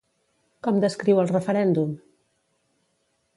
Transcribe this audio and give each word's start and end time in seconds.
Com 0.67 0.79
descriu 0.85 1.21
el 1.25 1.29
referèndum? 1.35 1.93